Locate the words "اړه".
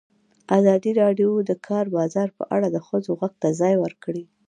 2.55-2.67